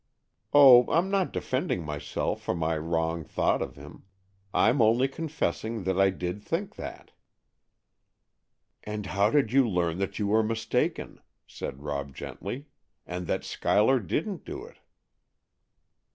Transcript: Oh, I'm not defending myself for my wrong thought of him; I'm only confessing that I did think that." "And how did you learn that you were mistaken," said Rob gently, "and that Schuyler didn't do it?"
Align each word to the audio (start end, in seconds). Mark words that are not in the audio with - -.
Oh, 0.51 0.91
I'm 0.91 1.11
not 1.11 1.31
defending 1.31 1.85
myself 1.85 2.41
for 2.41 2.55
my 2.55 2.75
wrong 2.75 3.23
thought 3.23 3.61
of 3.61 3.75
him; 3.75 4.05
I'm 4.51 4.81
only 4.81 5.07
confessing 5.07 5.83
that 5.83 5.99
I 6.01 6.09
did 6.09 6.41
think 6.41 6.75
that." 6.75 7.11
"And 8.83 9.05
how 9.05 9.29
did 9.29 9.51
you 9.51 9.69
learn 9.69 9.99
that 9.99 10.17
you 10.17 10.25
were 10.25 10.41
mistaken," 10.41 11.21
said 11.45 11.83
Rob 11.83 12.15
gently, 12.15 12.65
"and 13.05 13.27
that 13.27 13.43
Schuyler 13.43 13.99
didn't 13.99 14.43
do 14.43 14.65
it?" 14.65 14.79